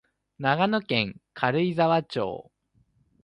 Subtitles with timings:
[0.39, 2.51] 長野県軽井沢町